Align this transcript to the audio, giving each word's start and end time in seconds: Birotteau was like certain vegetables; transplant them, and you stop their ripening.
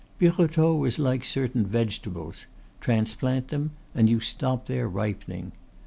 Birotteau 0.17 0.75
was 0.75 0.97
like 0.97 1.23
certain 1.23 1.63
vegetables; 1.63 2.47
transplant 2.79 3.49
them, 3.49 3.69
and 3.93 4.09
you 4.09 4.19
stop 4.19 4.65
their 4.65 4.89
ripening. 4.89 5.51